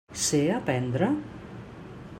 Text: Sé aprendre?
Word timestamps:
Sé 0.21 0.39
aprendre? 0.53 1.11